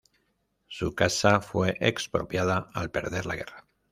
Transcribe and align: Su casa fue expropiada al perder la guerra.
Su 0.67 0.95
casa 0.95 1.41
fue 1.41 1.77
expropiada 1.79 2.71
al 2.73 2.89
perder 2.89 3.27
la 3.27 3.35
guerra. 3.35 3.67